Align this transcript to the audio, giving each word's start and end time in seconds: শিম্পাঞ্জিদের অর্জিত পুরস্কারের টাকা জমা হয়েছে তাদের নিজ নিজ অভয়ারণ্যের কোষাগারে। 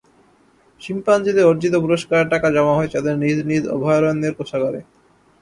শিম্পাঞ্জিদের 0.81 1.47
অর্জিত 1.47 1.73
পুরস্কারের 1.83 2.31
টাকা 2.33 2.47
জমা 2.55 2.73
হয়েছে 2.75 2.97
তাদের 2.99 3.15
নিজ 3.23 3.37
নিজ 3.49 3.63
অভয়ারণ্যের 3.75 4.33
কোষাগারে। 4.37 4.79